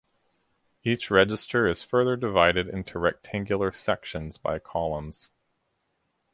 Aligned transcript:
Each 0.83 1.11
register 1.11 1.67
is 1.67 1.83
further 1.83 2.15
divided 2.15 2.67
into 2.67 2.97
rectangular 2.97 3.71
sections 3.71 4.39
by 4.39 4.57
columns. 4.57 5.29